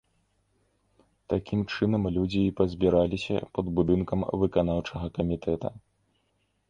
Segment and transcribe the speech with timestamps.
[1.33, 5.67] Такім чынам людзі і пазбіраліся пад будынкам выканаўчага камітэта.